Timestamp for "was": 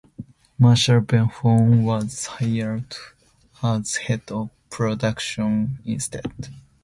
1.83-2.25